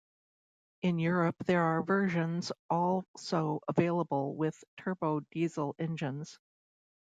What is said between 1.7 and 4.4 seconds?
versions also available